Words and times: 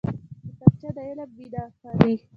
کتابچه 0.59 0.89
د 0.95 0.97
علم 1.07 1.29
مینه 1.37 1.63
پالي 1.81 2.13